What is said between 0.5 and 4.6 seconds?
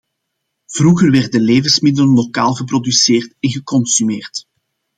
Vroeger werden levensmiddelen lokaal geproduceerd en geconsumeerd.